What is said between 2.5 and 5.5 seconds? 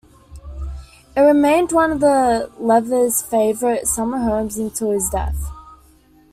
Lever's favourite summer homes until his death.